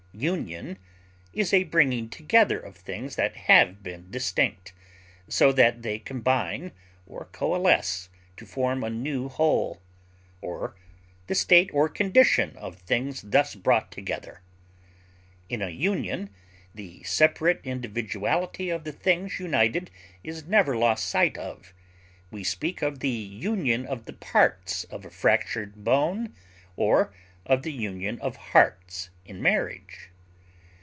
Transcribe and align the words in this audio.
Union 0.13 0.77
is 1.31 1.53
a 1.53 1.63
bringing 1.63 2.09
together 2.09 2.59
of 2.59 2.75
things 2.75 3.15
that 3.15 3.33
have 3.47 3.81
been 3.81 4.11
distinct, 4.11 4.73
so 5.29 5.53
that 5.53 5.83
they 5.83 5.97
combine 5.99 6.73
or 7.07 7.25
coalesce 7.31 8.09
to 8.35 8.45
form 8.45 8.83
a 8.83 8.89
new 8.89 9.29
whole, 9.29 9.81
or 10.41 10.75
the 11.27 11.33
state 11.33 11.69
or 11.73 11.87
condition 11.87 12.57
of 12.57 12.75
things 12.79 13.21
thus 13.21 13.55
brought 13.55 13.89
together; 13.89 14.41
in 15.47 15.61
a 15.61 15.69
union 15.69 16.29
the 16.75 17.01
separate 17.03 17.61
individuality 17.63 18.69
of 18.69 18.83
the 18.83 18.91
things 18.91 19.39
united 19.39 19.89
is 20.25 20.45
never 20.45 20.75
lost 20.75 21.07
sight 21.09 21.37
of; 21.37 21.73
we 22.29 22.43
speak 22.43 22.81
of 22.81 22.99
the 22.99 23.07
union 23.07 23.85
of 23.85 24.05
the 24.05 24.13
parts 24.13 24.83
of 24.83 25.05
a 25.05 25.09
fractured 25.09 25.85
bone 25.85 26.35
or 26.75 27.13
of 27.45 27.63
the 27.63 27.71
union 27.73 28.19
of 28.19 28.35
hearts 28.35 29.09
in 29.25 29.41
marriage. 29.41 30.09